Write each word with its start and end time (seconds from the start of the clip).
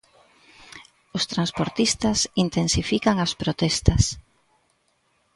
Os 1.17 1.23
transportistas 1.31 2.19
intensifican 2.45 3.15
as 3.25 3.31
protestas. 3.41 4.03